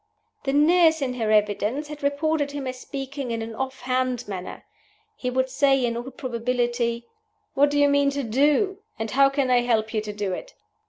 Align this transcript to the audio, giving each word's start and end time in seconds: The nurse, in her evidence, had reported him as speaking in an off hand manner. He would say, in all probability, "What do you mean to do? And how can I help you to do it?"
The 0.45 0.53
nurse, 0.53 0.99
in 1.03 1.13
her 1.13 1.29
evidence, 1.31 1.87
had 1.87 2.01
reported 2.01 2.53
him 2.53 2.65
as 2.65 2.79
speaking 2.79 3.29
in 3.29 3.43
an 3.43 3.53
off 3.53 3.81
hand 3.81 4.27
manner. 4.27 4.63
He 5.15 5.29
would 5.29 5.47
say, 5.47 5.85
in 5.85 5.95
all 5.95 6.09
probability, 6.09 7.05
"What 7.53 7.69
do 7.69 7.77
you 7.77 7.87
mean 7.87 8.09
to 8.09 8.23
do? 8.23 8.79
And 8.97 9.11
how 9.11 9.29
can 9.29 9.51
I 9.51 9.61
help 9.61 9.93
you 9.93 10.01
to 10.01 10.11
do 10.11 10.33
it?" 10.33 10.55